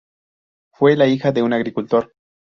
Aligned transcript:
Fue 0.73 0.95
la 0.97 1.05
hija 1.05 1.31
de 1.31 1.43
un 1.43 1.53
agricultor. 1.53 2.13